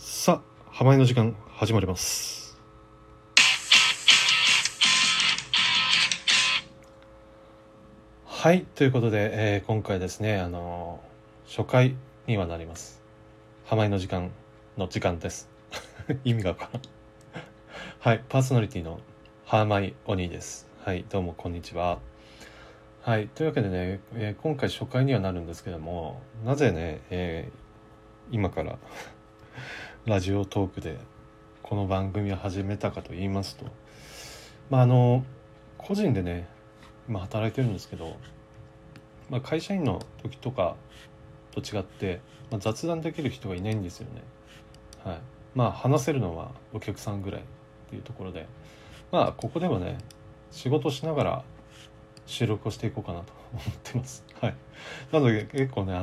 [0.00, 2.56] さあ、浜井の時間始まります。
[8.24, 11.96] はい、ということで、えー今回ですね、あのー初回
[12.28, 13.02] にはなります。
[13.66, 14.30] 浜井の時間
[14.76, 15.50] の時間です。
[16.22, 16.82] 意味がわからん。
[17.98, 19.00] はい、パーソナリティの
[19.46, 20.68] 浜井お兄です。
[20.84, 21.98] はい、どうもこんにちは。
[23.02, 27.58] はい、というわけでね、えー今回初回にはなるんですけども、なぜね、えー
[28.30, 28.78] 今から
[30.08, 30.96] ラジオトークで
[31.62, 33.66] この番組を始めたかと言いますと
[34.70, 35.22] まああの
[35.76, 36.48] 個人でね
[37.06, 38.16] 今働いてるんですけど、
[39.28, 40.76] まあ、会社員の時とか
[41.50, 44.22] と違って、まあ、雑談できる人がいないんですよね。
[45.04, 45.18] はい。
[45.54, 47.44] まあ話せるのはお客さんぐらいっ
[47.90, 48.46] ていうところで
[49.12, 49.98] まあここではね
[50.50, 51.44] 仕事しながら
[52.24, 54.24] 収録をしていこうかなと思ってます。
[54.40, 54.54] はい。
[55.12, 56.00] なので結構ね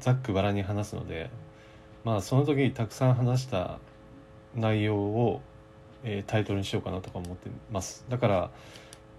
[0.00, 1.28] ざっくばらに話すので
[2.04, 3.78] まあその時にたくさん話した
[4.54, 5.40] 内容を、
[6.04, 8.04] えータイトルにしようかなとか思ってます。
[8.08, 8.50] だから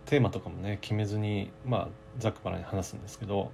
[0.06, 1.88] テーマとかもね決めずにまあ
[2.20, 3.52] ざっくばらに話すんですけど、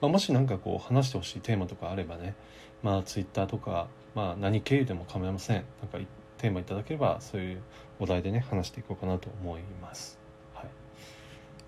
[0.00, 2.34] まあ、もし何かこう話してほしいテーマとかあればね
[2.82, 5.64] まあツイッターとか、まあ、何経由でも構いません。
[5.80, 5.98] なんか
[6.38, 7.62] テーマいただければそういう
[8.00, 10.18] お題でね話していこうかなと思います、
[10.54, 10.66] はい、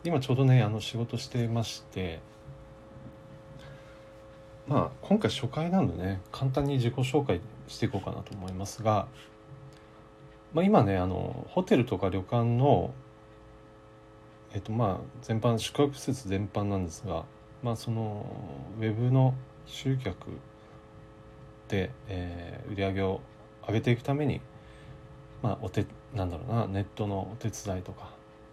[0.02, 2.18] 今ちょうどねあの仕事してまして
[4.66, 9.06] まあ今回初回なんでね簡単に自己紹介していこうかなと思いますが、
[10.52, 12.92] まあ、今ねあのホテルとか旅館の
[14.54, 17.24] えっとまあ全般宿泊施設全般なんですが
[17.62, 18.26] まあその
[18.78, 19.34] ウェブの
[19.66, 20.16] 集客
[21.68, 23.20] で、えー売り上げを
[23.66, 24.40] 上げていくために
[25.42, 28.10] まあお手なんだろうなネットのお手伝いとか、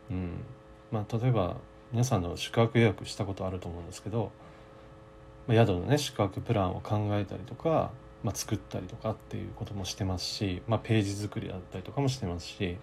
[0.09, 0.43] うん。
[0.91, 1.55] まあ、例えば
[1.91, 4.31] 皆さんの宿泊予約したことあると思うんですけど
[5.47, 7.91] 宿のね宿泊プランを考えたりとか、
[8.23, 12.77] まあ、作ったりとかっていうこともしてますし、まあ、ページ作りだったりとかもしてますし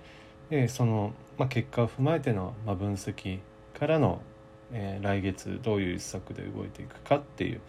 [0.51, 3.39] でその、まあ、結果を踏まえての、まあ、分析
[3.79, 4.21] からの、
[4.73, 7.61] えー来月どういう施策で動いていくかっていう、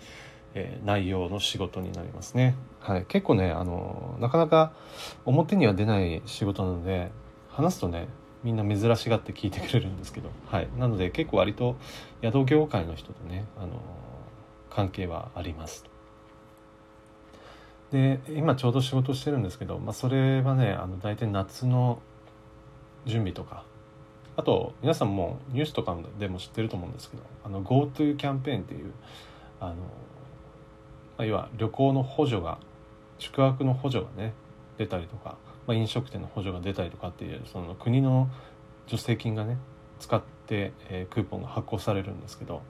[0.54, 2.56] えー内容の仕事になりますね。
[2.80, 4.74] はい、結構ねあのなかなか
[5.26, 7.12] 表には出ない仕事なので
[7.50, 8.08] 話すとね
[8.44, 11.76] みんな珍しがって聞いてくれるんですけど、はい、なので結構割と
[12.22, 13.82] 宿業界の人とねあの
[14.80, 15.84] 関係はあります。
[17.92, 22.00] で今ちょうど仕事してるんですけど、まあ、それはねあの大体夏の
[23.06, 23.66] 準備とか
[24.38, 28.94] あと皆さんもニュースとかでも知ってると思うんですけどあの GoTo キャンペーンっていう
[29.60, 29.80] あの、ま
[31.18, 32.58] あ、要は旅行の補助が
[33.18, 34.34] 宿泊の補助がね
[34.78, 35.36] 出たりとか、
[35.68, 38.30] まあ、飲食店の補助が出たりとかっていうその国の
[38.88, 39.58] 助成金がね
[40.00, 42.62] 使って、えークーポンが発行されるんですけど、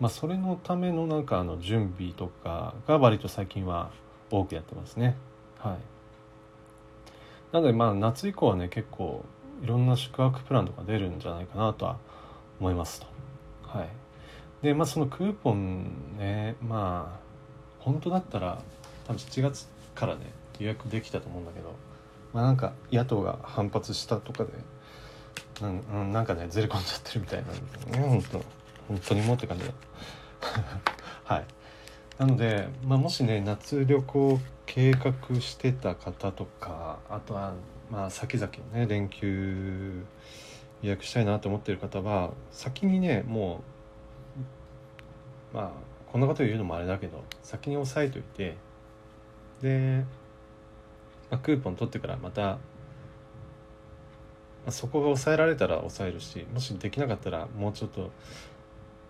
[0.00, 3.90] まあ、それのためのなんかあの準備とかが割と最近は
[4.30, 5.16] 多くやってますね。
[5.58, 5.78] はい、
[7.52, 9.24] なのでまあ夏以降はね結構
[9.62, 11.98] いろんな宿泊プランとか出るんじゃないかなとは
[12.60, 13.06] 思いますと。
[13.62, 13.88] はい、
[14.62, 17.24] でまあそのクーポンねまあ
[17.78, 18.60] 本当だったら
[19.06, 21.74] 多分7月からね予約できたと思うんだけど
[22.32, 24.52] まあなんか野党が反発したとかで
[25.60, 25.68] な
[26.02, 29.72] んなんかねずれ込んじゃってるみたいなんですよね本当本当にもって感じだ。
[31.24, 31.44] はい。
[32.18, 37.54] なので、まあ、もしね夏旅行計画してた方とかあとは
[37.90, 40.04] まあ先々のね連休
[40.82, 43.62] 予約したいなと思ってる方は先にねも
[45.52, 45.70] うまあ
[46.10, 48.56] こんなこと言うのもあれだけど先に押さえといて
[49.60, 50.04] で、
[51.30, 52.58] まあ、クーポン取ってからまた、ま
[54.68, 58.10] あ、そこが抑えられたら抑えるしもしできなかったらもうちょっと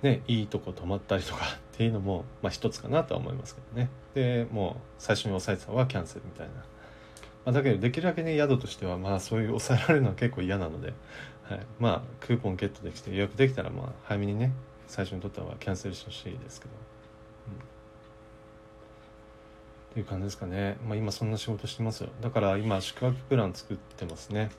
[0.05, 3.89] ねいいとこ泊まったりとかっていうのも、まあ、一つかなとは思いますけどね。
[4.15, 6.63] でもう最初に抑えてたのはキャンセルみたいな、ま
[7.47, 10.93] あ、だけどできるだけね宿としてはまあそういう抑えられるのは結構嫌なので、
[11.43, 14.53] はい、まあクーポンゲットできて予約できたらまあ早めにね
[14.87, 16.73] 最初に取ったのはキャンセルしてほしいですけど、
[19.91, 22.11] っていう感じですかね、まあ、今そんな仕事してますよ。
[22.21, 24.51] だから今宿泊プラン作ってますね、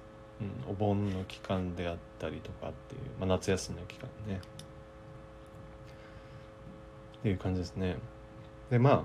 [0.66, 4.40] うん、お盆の期間であったりとかっていう、まあ、夏休みの期間ね。
[7.30, 7.98] いう感じですね。
[8.70, 9.04] でまあ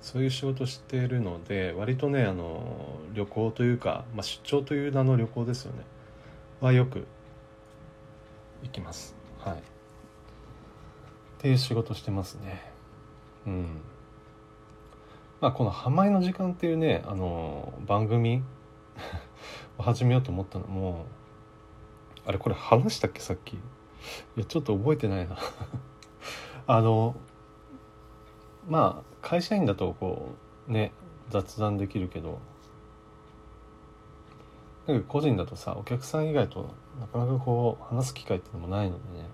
[0.00, 5.84] そういう仕事してるので割とねあの旅行というか、まあ、出張という名の旅行ですよね。
[6.60, 7.06] はよく
[8.62, 9.14] 行きます。
[9.38, 9.54] はい。
[9.54, 9.60] っ
[11.38, 12.72] ていう仕事してますね。
[13.46, 13.80] うん。
[15.40, 18.42] まあこの「浜井の時間」っていうねあの番組
[19.78, 20.66] を始めようと思ったの。
[20.66, 21.06] も
[22.26, 23.20] あれこれ話したっけ？
[23.20, 23.54] さっき。
[23.54, 23.58] い
[24.36, 25.36] やちょっと覚えてないな。
[26.68, 27.16] あの
[28.68, 30.34] まあ会社員だとこ
[30.68, 30.92] うね
[31.30, 32.38] 雑談できるけど
[34.86, 39.28] なんか個人だとさお客さん以外となかなかこう話す機会ってのもないのでね。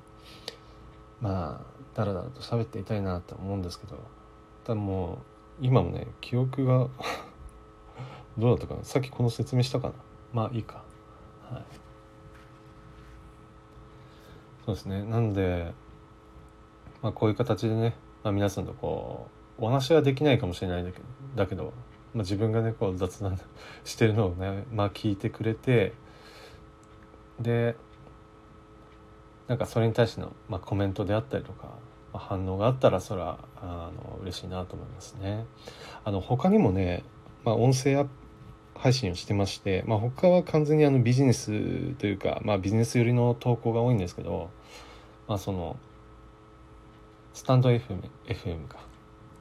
[1.21, 3.97] まあだらだらと喋っていたいなって思うんですけど
[4.65, 5.19] ただもう
[5.61, 6.89] 今もね記憶が
[8.39, 8.85] どうだったかな。
[8.85, 9.95] さっきこの説明したかな。
[10.33, 10.83] まあいいか。
[11.51, 11.65] はい。
[14.67, 15.05] そうですね。
[15.05, 15.73] なんで
[17.05, 19.29] まあこういう形でね、まあ、皆さんとこ
[19.59, 21.05] うお話はできないかもしれないんだけど
[21.37, 21.75] だけど、
[22.15, 23.39] まあ、自分がねこう雑談
[23.85, 25.93] してるのをねまあ聞いてくれて
[27.39, 27.77] で
[29.49, 31.75] なんかそれに対しての、まあ、コメントであったりとか、
[32.15, 35.45] まあ、反応があったらそれはあの嬉しいなと思いますね。
[36.05, 37.05] あの他にもね、
[37.45, 38.11] まあ、音声アップ
[38.77, 44.49] 配信をしてまして、まあ、他は完全にあのビジネスというか、まあ、ビジネス寄りの投稿が多いんですけど、
[45.29, 45.77] まあ、その
[47.35, 48.79] スタンド FM, FM か。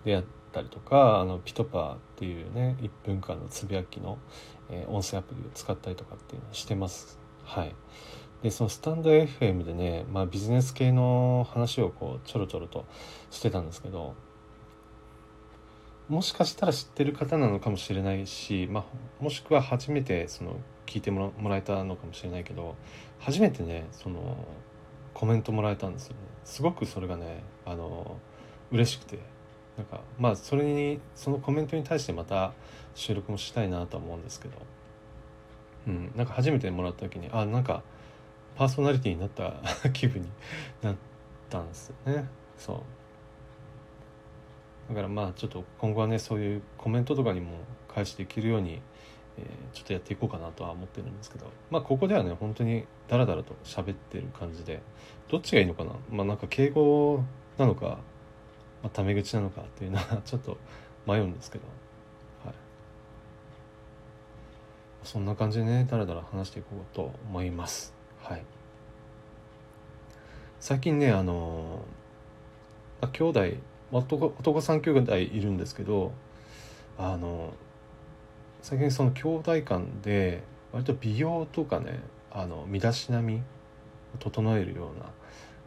[0.04, 4.18] であったりとかあのピトパーっていうね1分間のつぶやきの、
[4.70, 7.20] えー、音声アプリを使ったりとかっていうのをしてます。
[7.46, 7.74] はい、
[8.42, 12.86] でそのスタンド FM でね、まあ、ビジネス系の話をこうちょろちょろと
[13.32, 14.16] してたんですけど
[16.10, 22.76] もしかしたら知ってる方なのかもしれないし、まあ、もしくは初めてその聞いてもらえたのかもしれないけど
[23.20, 24.38] 初めてねその
[25.14, 26.33] コメントもらえたんですよね。
[26.46, 28.18] すごくそれがねあの
[28.72, 29.34] 嬉しくて。
[29.78, 32.54] なんかまあそれにそのコメントに対してまた
[32.96, 34.54] 収録もしたいなとは思うんですけど、
[35.88, 37.82] うん、なんか初めてもらった時にあなんか
[38.56, 39.54] パーソナリティになった
[39.90, 40.30] 気分に
[40.84, 40.96] なっ
[41.50, 42.28] たんですよね。
[42.58, 42.78] そう。
[44.90, 47.58] だからまあちょっと今後はねそういうコメントとかにも
[47.88, 48.82] 返していけるように、
[49.38, 54.82] えー、ちょっとやっていこうかなとは思ってるんですけどまあここではね本当にダラダラと喋ってる感じで
[55.30, 55.92] どっちがいいのかな？
[56.12, 57.24] まあなんか敬語
[57.58, 57.98] なのか、ま
[58.86, 60.58] あ、タメ口なのかっていうのは ちょっと
[61.08, 61.66] 迷うんですけど、
[62.46, 62.56] はい、
[65.04, 67.94] そんな感じでねダラダラ話していこうと思います。
[68.22, 68.44] はい。
[70.60, 71.84] 最近ねあの
[73.02, 73.42] あ兄弟
[73.92, 76.14] 男男3兄弟いるんですけど
[76.98, 77.54] あの
[78.64, 82.00] 最近その兄弟間で割と美容とかね
[82.32, 85.06] あの身だしなみを整えるような、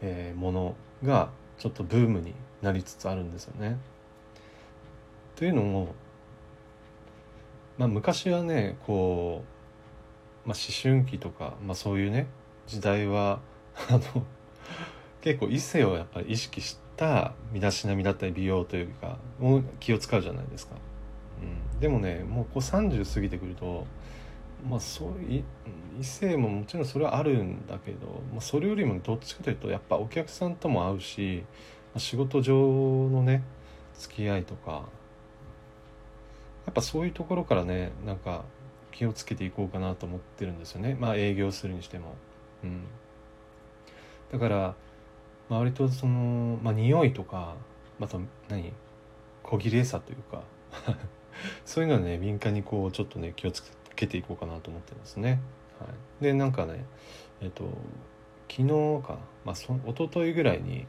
[0.00, 1.28] えー、ものが
[1.58, 3.76] ちょっとブームになりつつあるんですよね。
[5.36, 5.94] というのも、
[7.76, 9.44] まあ、昔はねこ
[10.46, 12.28] う、まあ、思春期とか、まあ、そういうね
[12.66, 13.40] 時代は
[13.90, 14.24] あの
[15.20, 19.18] 結構異性をやっぱり意識した身だしなみだったり美容というか
[19.80, 20.76] 気を使うじゃないですか。
[21.42, 23.86] うん、でもねもうこう30過ぎてくると
[24.68, 25.44] まあそうい
[25.98, 31.44] 異性ももちろんそれはあるんだけど、まあ、それよりもどっちかというとやっぱお客さんとも会うし、
[31.94, 32.54] まあ、仕事上
[33.10, 33.42] のね
[33.98, 34.84] 付き合いとか
[36.66, 38.44] やっぱそういうところからねなんか
[38.92, 40.96] 気をつけていこうかなと思ってるんですよね。
[40.98, 42.14] まあ営業するにしても。
[42.64, 42.84] うん、
[44.32, 44.74] だから
[45.48, 47.54] まあ、割とその、まあ、匂いとか
[47.98, 48.18] また
[48.48, 48.72] 何
[49.42, 50.42] 小切れさというか。
[51.64, 53.62] そういうのはね敏感にこうちょっとね気をつ
[53.94, 55.40] けていこうかなと思ってますね。
[55.78, 55.86] は
[56.20, 56.84] い、でなんかね
[57.40, 57.64] えっと
[58.48, 58.68] 昨日
[59.06, 60.86] か、まあ、そ一昨日ぐらいに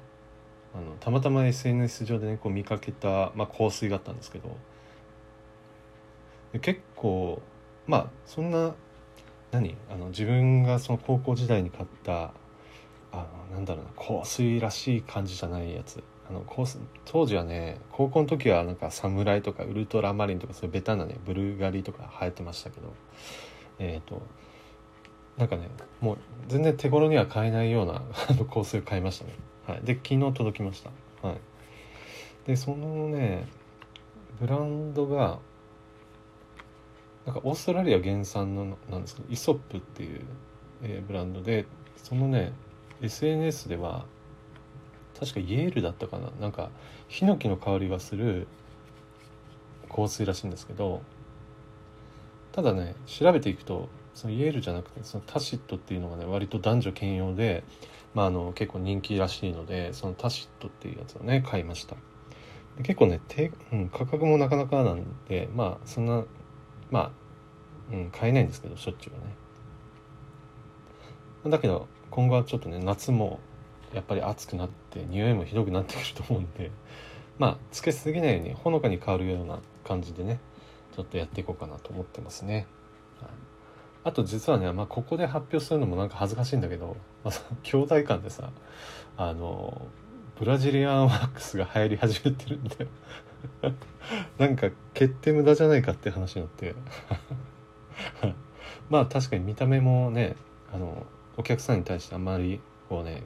[0.73, 4.55] あのたまたま SNS 上でねこう見かけた、まあ、香水があったんですけど。
[6.61, 7.41] 結構
[7.85, 8.73] まあそんな
[9.51, 9.75] 何？
[9.89, 12.33] あの自分がその高校時代に買った
[13.11, 16.03] あのなんだろうな香水らしい感じじゃないやつ。
[16.29, 16.45] あの
[17.05, 22.93] 当時はね高校の時はなんか侍とかウルトラマリンとかそういうベタなねブルガリとか流行ってましたけど
[23.79, 24.21] えっ、ー、と
[25.37, 25.69] なんかね
[26.01, 26.17] もう
[26.47, 28.01] 全然手頃には買えないような
[28.53, 29.33] 香水を買いましたね、
[29.67, 30.89] はい、で昨日届きました。
[31.27, 31.37] はい。
[32.45, 33.45] でそのね
[34.39, 35.39] ブランドが
[37.25, 40.21] なんかオーストラリア原産のなんですけどイソップっていう、
[40.81, 41.65] えー、ブランドで
[41.97, 42.53] そのね
[43.01, 44.05] SNS では
[45.19, 46.29] 確かイエールだったかな。
[46.39, 46.69] なんか
[47.07, 48.47] ヒノキの香りがする
[49.89, 51.01] 香水らしいんですけど
[52.51, 57.63] ただね調べていくとそのイエールじゃなくてそのタシットっていうのがね割と男女兼用で、
[58.13, 61.95] まあ、あの結構人気らしいのでそのタシットっていうやつをね買いました。
[62.83, 66.23] 結構ね低、うん、価格もなかなかなんでまあそんな
[66.91, 67.11] まあ、
[67.91, 69.35] うん、買えないんですけどしょっちゅうはね。
[71.51, 73.39] だけど今後はちょっとね夏も
[73.93, 76.71] やっぱり暑くなって匂いもひどくなってくると思うんで
[77.39, 80.39] まあつけすぎないようにほのかに香るような感じでね
[80.95, 82.67] ちょっとやっていこうかなと思ってますね。
[84.03, 88.51] あと実はね、まあ、ここで発表するのもなんか恥ずかしいんだけど、まあ、兄弟間でさ
[89.17, 89.81] あの
[90.39, 92.87] ブラジリアンワックスが流行り始めてるんだよ
[94.39, 96.73] なんか決定無駄じゃないかって話になって
[98.89, 100.37] まあ確かに見た目もね
[100.73, 103.23] あのお客さんに対してあんまりこうね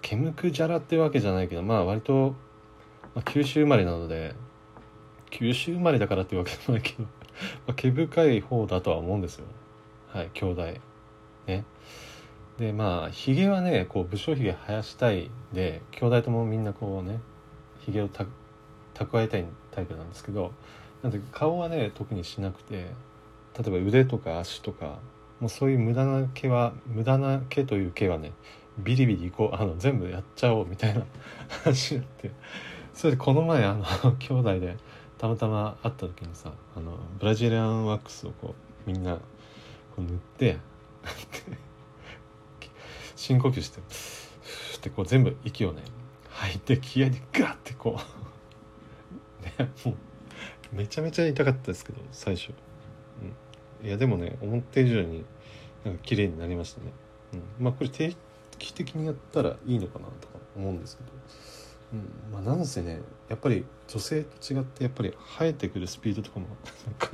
[0.00, 2.34] 毛むくじゃらってわけじゃないけどまあ割と、
[3.14, 4.34] まあ、九州生まれなので
[5.30, 7.04] 九州生まれだからってわけじゃないけど
[7.66, 9.46] まあ毛深い方だとは思うんですよ。
[10.08, 10.62] はい兄弟。
[11.46, 11.64] ね。
[12.58, 17.20] でまあひげはねこう武将ひげ生やしたいで兄弟ともみんなこうね
[17.80, 18.26] ひげをた
[18.94, 20.52] 蓄えたいタイプなんですけど
[21.02, 22.90] なんで顔はね特にしなくて
[23.58, 24.98] 例えば腕とか足とか
[25.40, 28.32] もうそういう無駄な毛は無駄な毛という毛はね
[28.78, 31.04] ビリビリいこうあの全部やっちゃおうみたいな
[31.64, 32.30] 話になって。
[32.94, 33.84] それでこの前あの
[34.18, 34.76] 兄弟で
[35.18, 38.54] たまたま会った時にさあのブラジリアンワックスをこ
[38.86, 39.22] うみんなこ
[39.98, 40.58] う塗って
[43.16, 43.80] 深呼吸して
[44.72, 45.82] ふってこう全部息をね
[46.28, 47.98] 吐いて気合でガッてこ
[49.40, 49.96] うねもう
[50.72, 52.52] めちゃめちゃ痛かったですけど最初、
[53.82, 55.24] うん、いやでもね思った以上に
[55.84, 56.92] なんか綺麗になりましたね、
[57.34, 58.14] うん、まあこれ定
[58.70, 61.10] 的にやったらいいのかなとか思うんですけど、
[61.94, 66.46] うん、まあなんせねやっぱり女性と違ってやっぱり生えてくるスピードとかも
[66.86, 67.10] なんか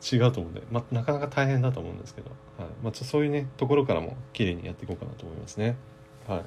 [0.00, 2.68] 違うと思うんで、まあ、なかなか大変だと思うんですけど、はい。
[2.82, 5.76] まあ、そういうねところからも綺麗にやっていこうかなと思いますね。
[6.26, 6.38] はい。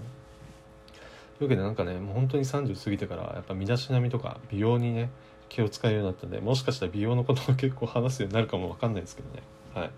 [1.37, 5.09] というわけでなんかねもう本当に30過ぎてからやっぱ身だしなみとか美容にね
[5.49, 9.43] 気を使うようになったんでもしかしたら美容のことも結構話すようになるかもわかんないですけどね。
[9.73, 9.91] はい、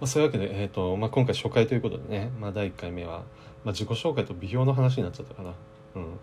[0.00, 3.20] まあ、そういうわけで、えーとまあ、今回初回ということでね、まあ、第1回目は、
[3.64, 5.54] まあ、自己紹介と美容の話になっちゃったかな。
[5.94, 6.18] うん。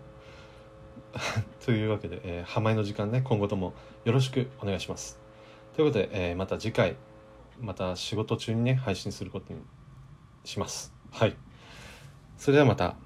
[1.64, 3.72] というわけで、えー、浜井の時間ね今後とも
[4.04, 5.18] よろしくお願いします。
[5.74, 6.96] ということで、えー、また次回
[7.60, 9.60] また仕事中にね配信することに
[10.44, 10.92] します。
[11.10, 11.36] はい。
[12.36, 13.04] それではまた。